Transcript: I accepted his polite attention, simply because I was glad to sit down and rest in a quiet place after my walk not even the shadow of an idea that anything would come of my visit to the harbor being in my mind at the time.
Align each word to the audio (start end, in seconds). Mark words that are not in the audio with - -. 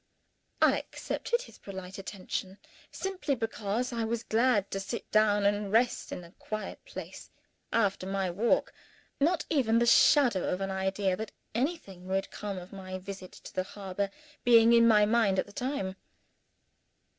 I 0.63 0.79
accepted 0.79 1.43
his 1.43 1.59
polite 1.59 1.99
attention, 1.99 2.57
simply 2.91 3.35
because 3.35 3.93
I 3.93 4.03
was 4.03 4.23
glad 4.23 4.71
to 4.71 4.79
sit 4.79 5.11
down 5.11 5.45
and 5.45 5.71
rest 5.71 6.11
in 6.11 6.23
a 6.23 6.31
quiet 6.39 6.83
place 6.85 7.29
after 7.71 8.07
my 8.07 8.31
walk 8.31 8.73
not 9.19 9.45
even 9.51 9.77
the 9.77 9.85
shadow 9.85 10.51
of 10.51 10.59
an 10.59 10.71
idea 10.71 11.15
that 11.17 11.33
anything 11.53 12.07
would 12.07 12.31
come 12.31 12.57
of 12.57 12.73
my 12.73 12.97
visit 12.97 13.31
to 13.31 13.53
the 13.53 13.61
harbor 13.61 14.09
being 14.43 14.73
in 14.73 14.87
my 14.87 15.05
mind 15.05 15.37
at 15.37 15.45
the 15.45 15.53
time. 15.53 15.95